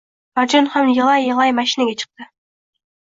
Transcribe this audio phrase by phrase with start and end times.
[0.37, 2.29] Marjon ham yig‘lay-yig‘lay mashinaga chiqdi